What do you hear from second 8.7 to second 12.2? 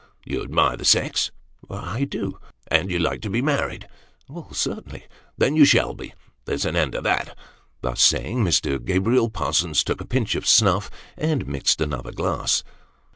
Gabriel Parsons took a pinch of snuff, and mixed another